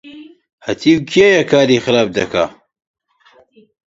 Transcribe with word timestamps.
هەتیو 0.65 0.99
کێیە 1.11 1.41
کاری 1.51 1.83
خراپ 1.85 2.09
دەکا؟ 2.17 2.45